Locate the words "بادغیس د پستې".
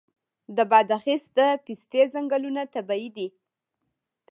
0.71-2.01